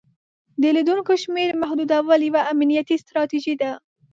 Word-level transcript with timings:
د 0.61 0.63
لیدونکو 0.75 1.11
شمیر 1.23 1.51
محدودول 1.61 2.19
یوه 2.29 2.41
امنیتي 2.53 2.95
ستراتیژي 3.03 3.55
ده. 3.61 3.71